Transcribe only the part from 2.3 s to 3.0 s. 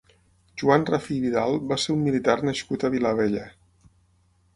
nascut a